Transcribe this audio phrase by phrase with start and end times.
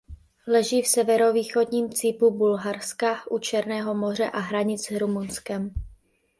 [0.47, 5.73] Leží v severovýchodním cípu Bulharska u Černého moře a hranic s Rumunskem.